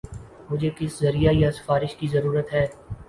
[0.49, 2.65] مجھے کس ذریعہ یا سفارش کی ضرورت ہے